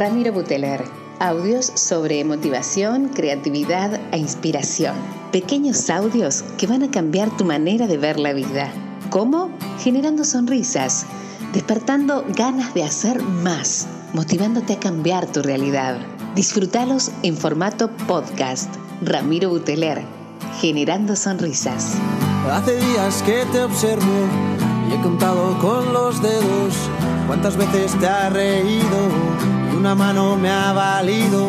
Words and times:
Ramiro 0.00 0.32
Buteler. 0.32 0.82
Audios 1.18 1.70
sobre 1.74 2.24
motivación, 2.24 3.10
creatividad 3.10 4.00
e 4.12 4.16
inspiración. 4.16 4.94
Pequeños 5.30 5.90
audios 5.90 6.42
que 6.56 6.66
van 6.66 6.82
a 6.82 6.90
cambiar 6.90 7.36
tu 7.36 7.44
manera 7.44 7.86
de 7.86 7.98
ver 7.98 8.18
la 8.18 8.32
vida. 8.32 8.72
¿Cómo? 9.10 9.50
Generando 9.78 10.24
sonrisas, 10.24 11.04
despertando 11.52 12.24
ganas 12.34 12.72
de 12.72 12.82
hacer 12.82 13.22
más, 13.22 13.88
motivándote 14.14 14.72
a 14.72 14.80
cambiar 14.80 15.30
tu 15.30 15.42
realidad. 15.42 15.98
Disfrútalos 16.34 17.10
en 17.22 17.36
formato 17.36 17.90
podcast. 18.08 18.74
Ramiro 19.02 19.50
Buteler, 19.50 20.00
generando 20.62 21.14
sonrisas. 21.14 21.92
Hace 22.50 22.74
días 22.80 23.22
que 23.24 23.44
te 23.52 23.64
observo 23.64 24.26
y 24.88 24.94
he 24.94 25.02
contado 25.02 25.58
con 25.58 25.92
los 25.92 26.22
dedos 26.22 26.88
cuántas 27.26 27.58
veces 27.58 27.98
te 27.98 28.06
ha 28.06 28.30
reído 28.30 29.59
una 29.80 29.94
mano 29.94 30.36
me 30.36 30.50
ha 30.50 30.74
valido. 30.74 31.48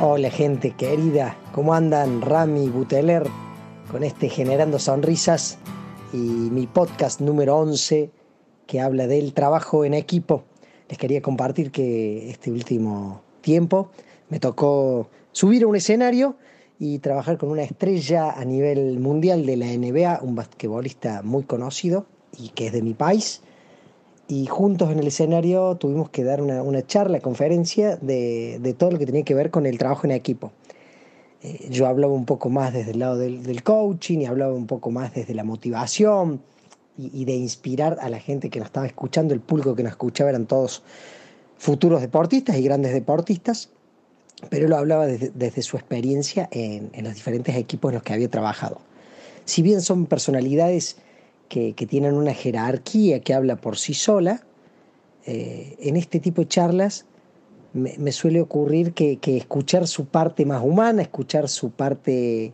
Hola 0.00 0.28
gente 0.28 0.72
querida, 0.72 1.36
¿cómo 1.52 1.72
andan? 1.72 2.20
Rami 2.20 2.68
Buteler 2.68 3.24
con 3.92 4.02
este 4.02 4.28
Generando 4.28 4.80
Sonrisas 4.80 5.58
y 6.12 6.16
mi 6.16 6.66
podcast 6.66 7.20
número 7.20 7.58
11 7.58 8.10
que 8.66 8.80
habla 8.80 9.06
del 9.06 9.34
trabajo 9.34 9.84
en 9.84 9.94
equipo. 9.94 10.42
Les 10.88 10.98
quería 10.98 11.22
compartir 11.22 11.70
que 11.70 12.28
este 12.30 12.50
último 12.50 13.22
tiempo 13.40 13.92
me 14.30 14.40
tocó 14.40 15.10
subir 15.30 15.62
a 15.62 15.68
un 15.68 15.76
escenario 15.76 16.34
y 16.80 16.98
trabajar 16.98 17.38
con 17.38 17.50
una 17.50 17.62
estrella 17.62 18.32
a 18.32 18.44
nivel 18.44 18.98
mundial 18.98 19.46
de 19.46 19.58
la 19.58 19.66
NBA, 19.66 20.22
un 20.22 20.34
basquetbolista 20.34 21.22
muy 21.22 21.44
conocido 21.44 22.06
y 22.36 22.48
que 22.48 22.66
es 22.66 22.72
de 22.72 22.82
mi 22.82 22.94
país. 22.94 23.42
Y 24.28 24.46
juntos 24.46 24.90
en 24.90 24.98
el 24.98 25.06
escenario 25.06 25.76
tuvimos 25.76 26.10
que 26.10 26.22
dar 26.22 26.42
una, 26.42 26.86
charla, 26.86 27.20
conferencia 27.20 27.96
de, 27.96 28.74
todo 28.78 28.90
lo 28.92 28.98
que 28.98 29.06
tenía 29.06 29.24
que 29.24 29.34
ver 29.34 29.50
con 29.50 29.66
el 29.66 29.78
trabajo 29.78 30.06
en 30.06 30.12
equipo. 30.12 30.52
Eh, 31.42 31.68
yo 31.70 31.86
hablaba 31.86 32.12
un 32.12 32.26
poco 32.26 32.50
más 32.50 32.72
desde 32.72 32.90
el 32.90 32.98
lado 32.98 33.16
del, 33.16 33.62
coaching 33.62 34.18
y 34.18 34.26
hablaba 34.26 34.52
un 34.52 34.66
poco 34.66 34.90
más 34.90 35.14
desde 35.14 35.34
la 35.34 35.44
motivación 35.44 36.42
y, 36.98 37.22
y, 37.22 37.24
de 37.24 37.36
inspirar 37.36 37.96
a 38.00 38.08
la 38.10 38.18
gente 38.18 38.50
que 38.50 38.58
nos 38.58 38.66
estaba 38.66 38.86
escuchando. 38.86 39.32
El 39.32 39.40
público 39.40 39.74
que 39.74 39.82
nos 39.82 39.92
escuchaba 39.92 40.30
eran 40.30 40.46
todos 40.46 40.82
futuros 41.56 42.02
deportistas 42.02 42.56
y 42.56 42.62
grandes 42.62 42.92
deportistas 42.92 43.70
pero 44.50 44.68
lo 44.68 44.76
hablaba 44.76 45.06
desde, 45.06 45.62
su 45.62 45.76
experiencia 45.76 46.48
en, 46.52 46.90
los 47.02 47.14
diferentes 47.14 47.56
equipos 47.56 47.90
en 47.90 47.94
los 47.96 48.02
que 48.02 48.12
había 48.12 48.30
trabajado. 48.30 48.80
Si 49.44 49.62
bien 49.62 49.82
son 49.82 50.06
personalidades 50.06 50.96
que, 51.48 51.72
tienen 51.72 52.14
una 52.14 52.34
jerarquía 52.34 53.20
que 53.20 53.34
habla 53.34 53.56
por 53.56 53.76
sí 53.76 53.94
sola, 53.94 54.44
eh, 55.26 55.76
en 55.80 55.96
este 55.96 56.20
tipo 56.20 56.42
de 56.42 56.48
charlas 56.48 57.06
me, 57.72 58.12
suele 58.12 58.40
ocurrir 58.40 58.92
que, 58.92 59.18
escuchar 59.36 59.86
su 59.86 60.06
parte 60.06 60.44
más 60.46 60.62
humana, 60.62 61.02
escuchar 61.02 61.48
su 61.48 61.70
parte 61.70 62.52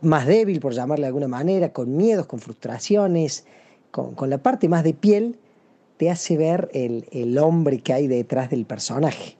más 0.00 0.26
débil, 0.26 0.60
por 0.60 0.72
llamarle 0.72 1.02
de 1.02 1.08
alguna 1.08 1.28
manera, 1.28 1.72
con 1.72 1.96
miedos, 1.96 2.26
con 2.26 2.38
frustraciones, 2.38 3.44
con, 3.90 4.30
la 4.30 4.38
parte 4.38 4.68
más 4.68 4.84
de 4.84 4.94
piel, 4.94 5.38
te 5.96 6.10
hace 6.10 6.36
ver 6.36 6.70
el 6.72 7.38
hombre 7.38 7.78
que 7.78 7.92
hay 7.92 8.06
detrás 8.06 8.50
del 8.50 8.66
personaje 8.66 9.36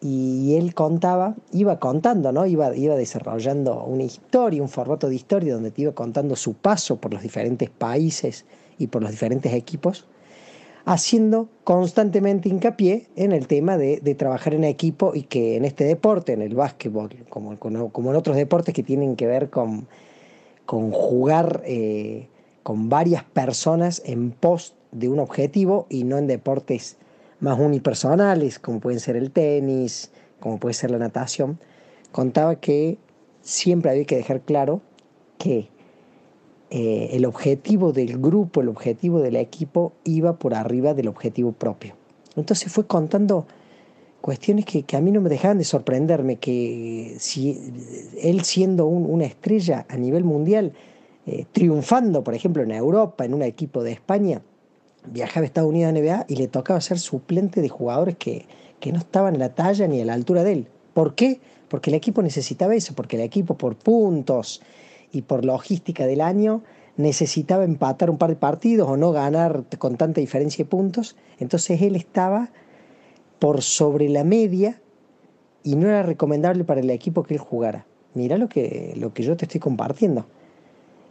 y 0.00 0.54
él 0.56 0.74
contaba, 0.74 1.34
iba 1.52 1.78
contando, 1.78 2.32
¿no? 2.32 2.46
Iba, 2.46 2.74
iba 2.74 2.96
desarrollando 2.96 3.84
una 3.84 4.04
historia, 4.04 4.62
un 4.62 4.68
formato 4.68 5.08
de 5.08 5.14
historia 5.14 5.54
donde 5.54 5.70
te 5.70 5.82
iba 5.82 5.92
contando 5.92 6.36
su 6.36 6.54
paso 6.54 6.96
por 6.96 7.12
los 7.12 7.22
diferentes 7.22 7.68
países 7.68 8.46
y 8.78 8.86
por 8.86 9.02
los 9.02 9.10
diferentes 9.10 9.52
equipos, 9.52 10.06
haciendo 10.86 11.48
constantemente 11.64 12.48
hincapié 12.48 13.08
en 13.14 13.32
el 13.32 13.46
tema 13.46 13.76
de, 13.76 13.98
trabajar 14.14 14.54
en 14.54 14.64
equipo 14.64 15.12
y 15.14 15.24
que 15.24 15.56
en 15.56 15.66
este 15.66 15.84
deporte, 15.84 16.32
en 16.32 16.40
el 16.40 16.54
básquetbol, 16.54 17.10
como, 17.28 17.58
como 17.58 18.10
en 18.10 18.16
otros 18.16 18.36
deportes 18.36 18.74
que 18.74 18.82
tienen 18.82 19.16
que 19.16 19.26
ver 19.26 19.50
con, 19.50 19.86
con 20.64 20.92
jugar 20.92 21.62
eh, 21.66 22.28
con 22.62 22.88
varias 22.88 23.24
personas 23.24 24.02
en 24.06 24.30
pos 24.30 24.74
de 24.92 25.08
un 25.08 25.18
objetivo 25.18 25.86
y 25.90 26.04
no 26.04 26.16
en 26.16 26.26
deportes 26.26 26.96
más 27.40 27.58
unipersonales, 27.58 28.58
como 28.58 28.80
pueden 28.80 29.00
ser 29.00 29.16
el 29.16 29.30
tenis, 29.30 30.10
como 30.38 30.58
puede 30.58 30.74
ser 30.74 30.90
la 30.90 30.98
natación, 30.98 31.58
contaba 32.12 32.56
que 32.56 32.98
siempre 33.42 33.90
había 33.90 34.04
que 34.04 34.16
dejar 34.16 34.42
claro 34.42 34.80
que 35.38 35.68
eh, 36.70 37.10
el 37.12 37.24
objetivo 37.24 37.92
del 37.92 38.18
grupo, 38.18 38.60
el 38.60 38.68
objetivo 38.68 39.20
del 39.20 39.36
equipo 39.36 39.92
iba 40.04 40.38
por 40.38 40.54
arriba 40.54 40.94
del 40.94 41.08
objetivo 41.08 41.52
propio. 41.52 41.94
Entonces 42.36 42.72
fue 42.72 42.86
contando 42.86 43.46
cuestiones 44.20 44.66
que, 44.66 44.84
a 44.96 45.00
mí 45.00 45.10
no 45.10 45.20
me 45.20 45.30
dejaban 45.30 45.58
de 45.58 45.64
sorprenderme, 45.64 46.36
que 46.36 47.16
si 47.18 47.58
él 48.22 48.44
siendo 48.44 48.86
una 48.86 49.24
estrella 49.24 49.86
a 49.88 49.96
nivel 49.96 50.24
mundial, 50.24 50.72
eh, 51.26 51.46
triunfando, 51.50 52.22
por 52.22 52.34
ejemplo, 52.34 52.62
en 52.62 52.70
Europa, 52.70 53.24
en 53.24 53.34
un 53.34 53.42
equipo 53.42 53.82
de 53.82 53.92
España, 53.92 54.42
viajaba 55.06 55.44
a 55.44 55.46
Estados 55.46 55.70
Unidos 55.70 55.88
a 55.88 55.98
NBA 55.98 56.26
y 56.28 56.36
le 56.36 56.48
tocaba 56.48 56.80
ser 56.80 56.98
suplente 56.98 57.60
de 57.60 57.68
jugadores 57.68 58.16
que, 58.16 58.46
no 58.92 58.98
estaban 58.98 59.34
en 59.34 59.40
la 59.40 59.54
talla 59.54 59.86
ni 59.86 60.00
a 60.00 60.04
la 60.04 60.14
altura 60.14 60.42
de 60.42 60.52
él. 60.52 60.68
¿Por 60.94 61.14
qué? 61.14 61.40
Porque 61.68 61.90
el 61.90 61.94
equipo 61.94 62.22
necesitaba 62.22 62.74
eso, 62.74 62.94
porque 62.94 63.16
el 63.16 63.22
equipo 63.22 63.56
por 63.56 63.76
puntos 63.76 64.62
y 65.12 65.22
por 65.22 65.44
logística 65.44 66.06
del 66.06 66.20
año 66.20 66.62
necesitaba 66.96 67.64
empatar 67.64 68.10
un 68.10 68.18
par 68.18 68.30
de 68.30 68.36
partidos 68.36 68.88
o 68.88 68.96
no 68.96 69.12
ganar 69.12 69.64
con 69.78 69.96
tanta 69.96 70.20
diferencia 70.20 70.64
de 70.64 70.70
puntos. 70.70 71.16
Entonces 71.38 71.80
él 71.82 71.94
estaba 71.94 72.50
por 73.38 73.62
sobre 73.62 74.08
la 74.08 74.24
media 74.24 74.80
y 75.62 75.76
no 75.76 75.88
era 75.88 76.02
recomendable 76.02 76.64
para 76.64 76.80
el 76.80 76.90
equipo 76.90 77.22
que 77.22 77.34
él 77.34 77.40
jugara. 77.40 77.86
Mira 78.14 78.38
lo 78.38 78.48
que, 78.48 78.94
lo 78.96 79.12
que 79.12 79.22
yo 79.22 79.36
te 79.36 79.44
estoy 79.44 79.60
compartiendo. 79.60 80.26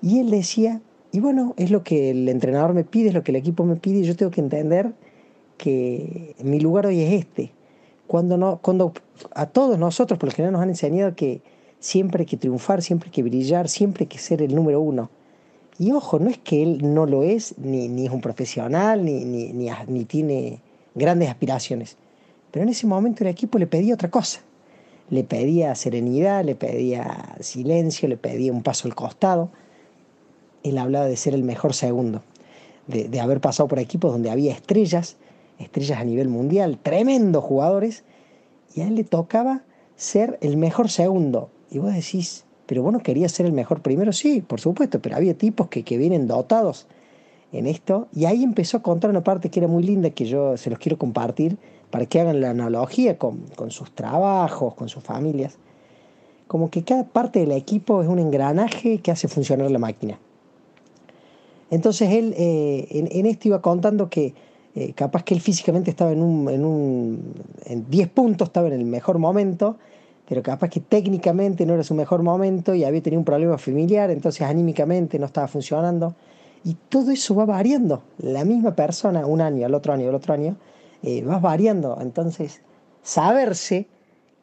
Y 0.01 0.19
él 0.19 0.31
decía, 0.31 0.81
y 1.11 1.19
bueno, 1.19 1.53
es 1.57 1.71
lo 1.71 1.83
que 1.83 2.11
el 2.11 2.29
entrenador 2.29 2.73
me 2.73 2.83
pide, 2.83 3.09
es 3.09 3.13
lo 3.13 3.23
que 3.23 3.31
el 3.31 3.37
equipo 3.37 3.63
me 3.63 3.75
pide, 3.75 3.99
y 3.99 4.03
yo 4.03 4.15
tengo 4.15 4.31
que 4.31 4.41
entender 4.41 4.93
que 5.57 6.35
mi 6.43 6.59
lugar 6.59 6.85
hoy 6.85 7.01
es 7.01 7.13
este. 7.13 7.51
Cuando, 8.05 8.37
no, 8.37 8.59
cuando 8.61 8.93
a 9.33 9.47
todos 9.47 9.79
nosotros, 9.79 10.19
por 10.19 10.29
lo 10.29 10.35
general, 10.35 10.53
nos 10.53 10.61
han 10.61 10.69
enseñado 10.69 11.15
que 11.15 11.41
siempre 11.79 12.21
hay 12.21 12.25
que 12.25 12.37
triunfar, 12.37 12.81
siempre 12.81 13.07
hay 13.07 13.11
que 13.11 13.23
brillar, 13.23 13.69
siempre 13.69 14.03
hay 14.03 14.07
que 14.07 14.19
ser 14.19 14.41
el 14.41 14.53
número 14.53 14.81
uno. 14.81 15.09
Y 15.79 15.91
ojo, 15.91 16.19
no 16.19 16.29
es 16.29 16.37
que 16.37 16.61
él 16.61 16.93
no 16.93 17.05
lo 17.05 17.23
es, 17.23 17.57
ni, 17.57 17.87
ni 17.87 18.05
es 18.05 18.11
un 18.11 18.21
profesional, 18.21 19.03
ni, 19.03 19.25
ni, 19.25 19.51
ni, 19.53 19.69
ni 19.87 20.05
tiene 20.05 20.59
grandes 20.93 21.29
aspiraciones. 21.29 21.97
Pero 22.51 22.63
en 22.63 22.69
ese 22.69 22.85
momento 22.85 23.23
el 23.23 23.29
equipo 23.29 23.57
le 23.57 23.67
pedía 23.67 23.93
otra 23.93 24.09
cosa. 24.09 24.41
Le 25.09 25.23
pedía 25.23 25.73
serenidad, 25.73 26.43
le 26.43 26.55
pedía 26.55 27.35
silencio, 27.39 28.07
le 28.07 28.17
pedía 28.17 28.51
un 28.51 28.61
paso 28.61 28.87
al 28.87 28.95
costado 28.95 29.49
él 30.63 30.77
hablaba 30.77 31.05
de 31.05 31.15
ser 31.15 31.33
el 31.33 31.43
mejor 31.43 31.73
segundo, 31.73 32.21
de, 32.87 33.19
haber 33.19 33.39
pasado 33.39 33.67
por 33.67 33.79
equipos 33.79 34.11
donde 34.11 34.31
había 34.31 34.51
estrellas, 34.51 35.17
estrellas 35.59 35.99
a 35.99 36.03
nivel 36.03 36.27
mundial, 36.27 36.79
tremendos 36.81 37.43
jugadores, 37.43 38.03
y 38.75 38.81
a 38.81 38.87
él 38.87 38.95
le 38.95 39.03
tocaba 39.03 39.63
ser 39.95 40.37
el 40.41 40.57
mejor 40.57 40.89
segundo. 40.89 41.49
Y 41.69 41.79
vos 41.79 41.93
decís, 41.93 42.45
pero 42.65 42.81
vos 42.81 42.93
no 42.93 42.99
querías 42.99 43.31
ser 43.31 43.45
el 43.45 43.53
mejor 43.53 43.81
primero, 43.81 44.11
sí, 44.13 44.41
por 44.41 44.59
supuesto, 44.59 44.99
pero 45.01 45.15
había 45.15 45.35
tipos 45.35 45.67
que, 45.67 45.83
que 45.83 45.97
vienen 45.97 46.27
dotados 46.27 46.87
en 47.51 47.67
esto, 47.67 48.07
y 48.13 48.25
ahí 48.25 48.43
empezó 48.43 48.77
a 48.77 48.81
contar 48.81 49.09
una 49.09 49.23
parte 49.23 49.49
que 49.49 49.59
era 49.59 49.67
muy 49.67 49.83
linda, 49.83 50.11
que 50.11 50.25
yo 50.25 50.57
se 50.57 50.69
los 50.69 50.79
quiero 50.79 50.97
compartir, 50.97 51.57
para 51.89 52.05
que 52.05 52.19
hagan 52.19 52.41
la 52.41 52.51
analogía 52.51 53.17
con, 53.17 53.39
con 53.55 53.71
sus 53.71 53.91
trabajos, 53.91 54.75
con 54.75 54.89
sus 54.89 55.03
familias. 55.03 55.57
Como 56.47 56.69
que 56.69 56.83
cada 56.83 57.03
parte 57.03 57.39
del 57.39 57.51
equipo 57.51 58.01
es 58.01 58.07
un 58.07 58.19
engranaje 58.19 58.99
que 58.99 59.11
hace 59.11 59.27
funcionar 59.27 59.69
la 59.71 59.79
máquina. 59.79 60.19
Entonces 61.71 62.09
él 62.11 62.33
eh, 62.37 62.87
en, 63.11 63.25
esto 63.25 63.47
iba 63.47 63.61
contando 63.61 64.09
que 64.09 64.33
eh, 64.75 64.93
capaz 64.93 65.23
que 65.23 65.33
él 65.33 65.41
físicamente 65.41 65.89
estaba 65.89 66.11
en 66.11 66.21
un, 66.21 66.49
en 66.49 66.65
un 66.65 67.33
en 67.65 67.89
10 67.89 68.09
puntos, 68.09 68.49
estaba 68.49 68.67
en 68.67 68.73
el 68.73 68.85
mejor 68.85 69.19
momento, 69.19 69.77
pero 70.27 70.43
capaz 70.43 70.69
que 70.69 70.79
técnicamente 70.79 71.65
no 71.65 71.73
era 71.73 71.83
su 71.83 71.95
mejor 71.95 72.21
momento 72.23 72.75
y 72.75 72.83
había 72.83 73.01
tenido 73.01 73.19
un 73.19 73.25
problema 73.25 73.57
familiar, 73.57 74.11
entonces 74.11 74.41
anímicamente 74.41 75.17
no 75.17 75.25
estaba 75.25 75.47
funcionando. 75.47 76.15
Y 76.63 76.75
todo 76.89 77.11
eso 77.11 77.35
va 77.35 77.45
variando. 77.45 78.03
La 78.17 78.43
misma 78.43 78.75
persona, 78.75 79.25
un 79.25 79.41
año, 79.41 79.65
al 79.65 79.73
otro 79.73 79.93
año, 79.93 80.09
al 80.09 80.15
otro 80.15 80.33
año, 80.33 80.57
eh, 81.03 81.23
va 81.23 81.39
variando. 81.39 81.97
Entonces, 82.01 82.61
saberse 83.01 83.87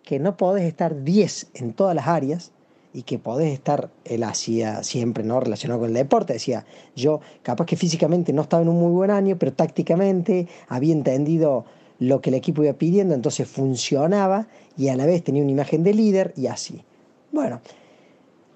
que 0.02 0.19
no 0.19 0.37
podés 0.37 0.64
estar 0.64 1.05
10 1.05 1.49
en 1.55 1.72
todas 1.72 1.94
las 1.94 2.06
áreas, 2.06 2.52
y 2.96 3.02
que 3.02 3.19
podés 3.19 3.52
estar, 3.52 3.90
él 4.06 4.25
hacía 4.25 4.82
siempre, 4.82 5.22
¿no? 5.22 5.38
Relacionado 5.38 5.81
con 5.81 5.90
el 5.90 5.94
deporte, 5.94 6.32
decía, 6.32 6.64
yo 6.94 7.20
capaz 7.43 7.66
que 7.66 7.76
físicamente 7.76 8.32
no 8.32 8.40
estaba 8.40 8.62
en 8.62 8.70
un 8.70 8.81
muy 8.81 8.90
buen 8.90 9.10
año, 9.10 9.37
pero 9.38 9.52
tácticamente 9.52 10.48
había 10.66 10.94
entendido 10.94 11.66
lo 11.98 12.22
que 12.22 12.31
el 12.31 12.37
equipo 12.37 12.64
iba 12.64 12.72
pidiendo, 12.72 13.14
entonces 13.14 13.46
funcionaba 13.46 14.46
y 14.78 14.88
a 14.88 14.96
la 14.96 15.04
vez 15.04 15.22
tenía 15.22 15.43
una 15.43 15.52
imagen 15.52 15.82
de 15.82 15.93
líder 15.93 16.32
y 16.38 16.46
así. 16.46 16.84
Bueno, 17.32 17.60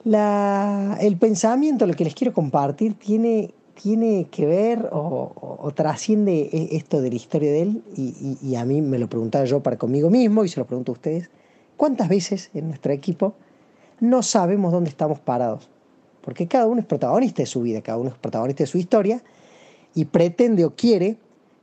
la, 0.04 0.96
el 1.02 1.19
pensamiento, 1.19 1.87
lo 1.87 1.92
que 1.92 2.04
les 2.04 2.14
quiero 2.14 2.32
compartir, 2.32 2.94
tiene, 2.94 3.52
tiene 3.75 4.28
que 4.31 4.46
ver 4.46 4.88
o, 4.90 5.70
trasciende 5.75 6.48
e, 6.50 6.76
esto 6.76 7.02
de 7.02 7.10
la 7.10 7.16
historia 7.16 7.52
de 7.52 7.60
él 7.60 7.82
y, 7.94 8.54
a 8.54 8.64
mí 8.64 8.81
me 8.81 8.98
lo 8.98 9.06
preguntaba 9.06 9.44
yo 9.44 9.62
para 9.62 9.76
conmigo 9.76 10.08
mismo 10.08 10.46
y 10.46 10.48
se 10.48 10.58
lo 10.58 10.66
pregunto 10.66 10.92
a 10.92 10.94
ustedes. 10.94 11.28
¿Cuántas 11.76 12.08
veces 12.08 12.48
en 12.54 12.69
nuestro 12.69 12.90
equipo 12.94 13.34
no 14.00 14.23
sabemos 14.23 14.73
dónde 14.73 14.91
estamos 14.91 15.19
parados? 15.20 15.69
Porque 16.23 16.47
cada 16.47 16.67
uno 16.67 16.81
es 16.81 16.87
protagonista 16.87 17.43
de 17.43 17.47
su 17.47 17.62
vida, 17.62 17.81
cada 17.82 17.99
uno 17.99 18.11
es 18.11 18.17
protagonista 18.17 18.64
de 18.64 18.69
su 18.69 18.79
historia 18.79 19.23
y 19.94 20.06
pretende 20.06 20.64
o 20.64 20.75
quiere 20.75 21.17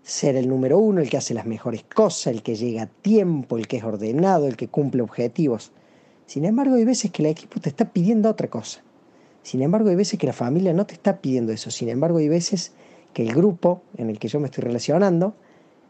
ser 0.04 0.36
el 0.36 0.48
número 0.48 0.78
uno, 0.80 1.01
el 1.01 1.10
que 1.10 1.18
hace 1.18 1.34
las 1.34 1.45
mejores 1.45 1.84
cosas, 1.84 2.28
el 2.28 2.42
que 2.42 2.56
llega 2.56 2.84
a 2.84 2.88
tiempo, 2.88 3.57
el 3.57 3.68
que 3.68 3.78
es 3.78 3.84
ordenado, 3.84 4.48
el 4.48 4.56
que 4.56 4.68
cumple 4.69 5.01
objetivos. 5.01 5.72
Sin 6.25 6.45
embargo, 6.45 6.75
hay 6.75 6.86
veces 6.86 7.12
que 7.12 7.22
el 7.22 7.28
equipo 7.28 7.60
te 7.60 7.69
está 7.69 7.86
pidiendo 7.92 8.30
otra 8.30 8.50
cosa. 8.50 8.81
Sin 9.44 9.62
embargo, 9.62 9.89
hay 9.89 9.95
veces 9.95 10.19
que 10.19 10.28
la 10.28 10.34
familia 10.34 10.74
no 10.74 10.86
te 10.86 10.94
está 10.94 11.22
pidiendo 11.22 11.51
eso. 11.51 11.72
Sin 11.72 11.89
embargo, 11.89 12.19
hay 12.19 12.30
veces 12.30 12.72
que 13.13 13.24
el 13.24 13.34
grupo 13.34 13.81
en 13.98 14.10
el 14.10 14.19
que 14.19 14.28
yo 14.28 14.39
me 14.39 14.48
estoy 14.48 14.63
relacionando 14.63 15.34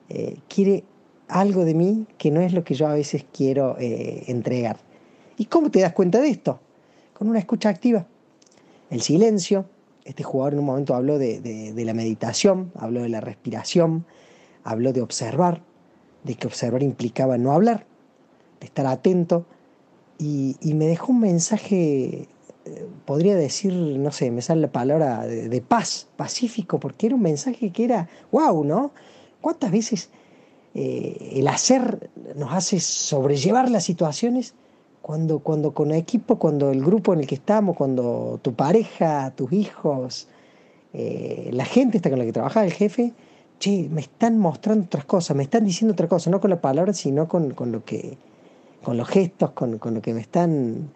eh, 0.10 0.38
quiere 0.48 0.84
algo 1.28 1.66
de 1.66 1.74
mí 1.74 2.06
que 2.18 2.32
no 2.32 2.42
es 2.42 2.54
lo 2.54 2.64
que 2.64 2.74
yo 2.74 2.88
a 2.88 2.94
veces 2.94 3.26
quiero 3.34 3.78
eh, 3.80 4.24
entregar. 4.28 4.78
¿Y 5.38 5.46
cómo 5.46 5.70
te 5.72 5.82
das 5.82 5.94
cuenta 5.94 6.20
de 6.20 6.30
esto? 6.30 6.60
Con 7.14 7.30
una 7.30 7.40
escucha 7.40 7.70
activa. 7.70 8.06
El 8.90 9.02
silencio. 9.02 9.66
Este 10.06 10.24
jugador 10.24 10.54
en 10.54 10.60
un 10.60 10.66
momento 10.66 10.96
habló 10.96 11.20
de, 11.20 11.74
la 11.76 11.94
meditación, 11.94 12.72
habló 12.76 13.02
de 13.02 13.10
la 13.10 13.20
respiración, 13.20 14.06
habló 14.64 14.94
de 14.94 15.02
observar, 15.02 15.62
de 16.24 16.36
que 16.36 16.48
observar 16.48 16.82
implicaba 16.82 17.38
no 17.38 17.52
hablar, 17.52 17.86
de 18.62 18.68
estar 18.68 18.86
atento. 18.86 19.46
y 20.18 20.56
me 20.74 20.88
dejó 20.88 21.12
un 21.12 21.20
mensaje 21.20 22.30
podría 23.06 23.36
decir, 23.36 23.74
no 23.74 24.12
sé, 24.12 24.32
me 24.32 24.42
sale 24.42 24.62
la 24.62 24.72
palabra 24.72 25.26
de, 25.26 25.62
paz, 25.62 26.08
pacífico, 26.16 26.80
porque 26.80 27.08
era 27.08 27.16
un 27.16 27.22
mensaje 27.22 27.72
que 27.72 27.84
era, 27.84 28.10
wow, 28.32 28.64
¿no? 28.64 28.92
¿Cuántas 29.42 29.72
veces 29.72 30.10
eh, 30.74 31.34
el 31.34 31.48
hacer 31.48 32.10
nos 32.36 32.54
hace 32.54 32.80
sobrellevar 32.80 33.70
las 33.70 33.84
situaciones 33.84 34.54
cuando, 35.08 35.40
cuando 35.40 35.74
con 35.74 35.94
equipo, 35.94 36.38
cuando 36.38 36.70
el 36.70 36.84
grupo 36.84 37.14
en 37.14 37.22
el 37.22 37.28
que 37.28 37.36
estamos, 37.36 37.78
cuando 37.78 38.42
tu 38.42 38.54
pareja, 38.56 39.32
tus 39.38 39.54
hijos, 39.54 40.28
eh, 40.92 41.50
la 41.54 41.64
gente 41.64 41.96
está 41.96 42.10
con 42.10 42.20
la 42.20 42.26
que 42.26 42.34
trabaja, 42.34 42.66
el 42.66 42.74
jefe, 42.74 43.14
che, 43.58 43.88
me 43.90 44.02
están 44.02 44.38
mostrando 44.38 44.84
otras 44.84 45.06
cosas, 45.06 45.38
me 45.38 45.44
están 45.44 45.64
diciendo 45.64 45.94
otra 45.94 46.10
cosa, 46.10 46.30
no 46.30 46.42
con 46.42 46.50
la 46.50 46.60
palabra, 46.60 46.92
sino 46.92 47.30
con, 47.30 47.56
lo 47.58 47.86
que, 47.86 48.18
con 48.84 48.98
los 48.98 49.08
gestos, 49.08 49.52
con, 49.52 49.78
con 49.78 49.94
lo 49.94 50.02
que 50.02 50.14
me 50.14 50.20
están 50.20 50.90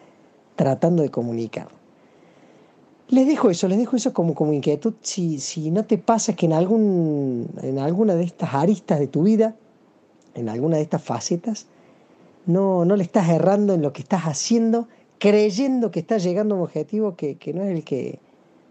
tratando 0.57 1.03
de 1.03 1.09
comunicar. 1.09 1.69
Les 3.07 3.25
dejo 3.25 3.49
eso, 3.49 3.69
les 3.69 3.77
dejo 3.77 3.95
eso 3.95 4.11
como, 4.11 4.35
como 4.35 4.51
inquietud. 4.51 4.95
Si, 4.99 5.39
si 5.39 5.71
no 5.71 5.85
te 5.85 5.97
pasa 5.97 6.33
que 6.33 6.47
en, 6.47 6.51
algún, 6.51 7.47
en 7.61 7.79
alguna 7.79 8.15
de 8.15 8.25
estas 8.25 8.55
aristas 8.55 8.99
de 8.99 9.07
tu 9.07 9.23
vida, 9.23 9.55
en 10.35 10.49
alguna 10.49 10.75
de 10.75 10.83
estas 10.83 11.01
facetas, 11.01 11.67
no, 12.45 12.85
no 12.85 12.95
le 12.95 13.03
estás 13.03 13.29
errando 13.29 13.73
en 13.73 13.81
lo 13.81 13.93
que 13.93 14.01
estás 14.01 14.23
haciendo, 14.23 14.87
creyendo 15.19 15.91
que 15.91 15.99
estás 15.99 16.23
llegando 16.23 16.55
a 16.55 16.57
un 16.57 16.63
objetivo 16.63 17.15
que, 17.15 17.37
no 17.53 17.63
es 17.63 17.75
el 17.75 17.83
que 17.83 18.19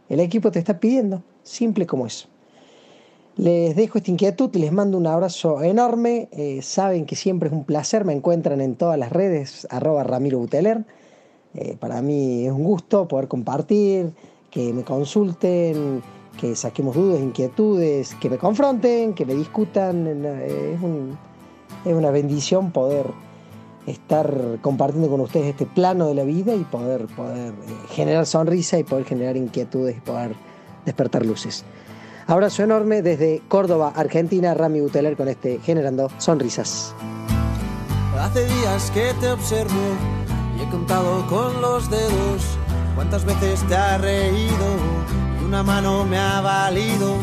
el 0.09 0.21
equipo 0.21 0.51
te 0.51 0.59
está 0.59 0.81
pidiendo. 0.81 1.23
Simple 1.43 1.87
como 1.87 2.07
eso. 2.07 2.29
Les 3.37 3.75
dejo 3.77 3.99
esta 3.99 4.11
inquietud, 4.11 4.55
les 4.57 4.73
mando 4.73 4.99
un 4.99 5.07
abrazo 5.07 5.63
enorme. 5.63 6.29
Eh, 6.33 6.61
saben 6.63 7.07
que 7.07 7.17
siempre 7.17 7.49
es 7.49 7.55
un 7.55 7.65
placer, 7.65 8.05
me 8.05 8.13
encuentran 8.13 8.61
en 8.61 8.75
todas 8.75 8.99
las 8.99 9.11
redes, 9.11 9.67
arroba 9.71 10.03
Ramiro 10.03 10.39
Buteler. 10.39 10.85
Eh, 11.55 11.77
para 11.79 12.03
mí 12.03 12.47
es 12.47 12.53
un 12.53 12.65
gusto 12.65 13.09
poder 13.09 13.29
compartir, 13.29 14.13
que 14.51 14.73
me 14.73 14.83
consulten, 14.83 16.03
que 16.39 16.55
saquemos 16.57 16.97
dudas, 16.97 17.21
inquietudes, 17.21 18.15
que 18.17 18.29
me 18.29 18.39
confronten, 18.39 19.15
que 19.15 19.25
me 19.25 19.35
discutan. 19.35 20.07
Es, 20.07 20.81
es 21.87 21.95
una 21.95 22.11
bendición 22.11 22.73
poder 22.73 23.07
estar 23.87 24.59
compartiendo 24.61 25.09
con 25.09 25.21
ustedes 25.21 25.49
este 25.49 25.67
plano 25.67 26.07
de 26.07 26.15
la 26.15 26.25
vida 26.25 26.55
y 26.55 26.65
poder, 26.65 27.07
poder 27.07 27.53
eh, 27.53 27.73
generar 27.91 28.27
sonrisa 28.27 28.79
y 28.79 28.85
poder 28.85 29.05
generar 29.05 29.37
inquietudes 29.37 29.97
y 29.97 30.01
poder 30.01 30.35
despertar 30.85 31.25
luces. 31.25 31.65
Abrazo 32.27 32.63
enorme 32.63 33.03
desde 33.03 33.43
Córdoba, 33.49 33.93
Argentina, 33.97 34.55
Rami 34.55 34.81
Buteler 34.81 35.17
con 35.17 35.29
este 35.29 35.59
Generando 35.61 36.11
Sonrisas. 36.19 36.95
Hace 38.19 38.47
días 38.47 38.91
que 38.93 39.13
te 39.21 39.31
observo 39.31 39.81
he 40.61 40.71
contado 40.71 41.27
con 41.27 41.61
los 41.61 41.91
dedos 41.91 42.59
cuántas 42.95 43.25
veces 43.25 43.67
te 43.67 43.75
ha 43.75 43.99
reído 43.99 44.67
y 45.41 45.45
una 45.45 45.63
mano 45.63 46.05
me 46.05 46.19
ha 46.19 46.41
valido 46.41 47.17